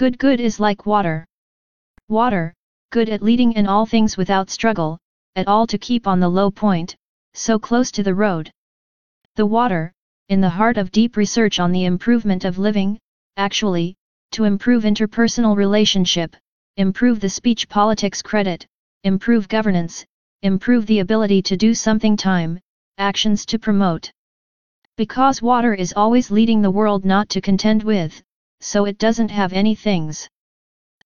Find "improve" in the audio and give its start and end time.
14.44-14.84, 16.78-17.20, 19.04-19.48, 20.40-20.86